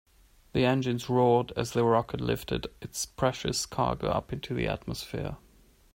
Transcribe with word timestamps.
The 0.53 0.65
engines 0.65 1.11
roared 1.11 1.51
as 1.55 1.73
the 1.73 1.83
rocket 1.83 2.21
lifted 2.21 2.65
its 2.81 3.05
precious 3.05 3.67
cargo 3.67 4.07
up 4.07 4.33
into 4.33 4.55
the 4.55 4.65
atmosphere. 4.65 5.37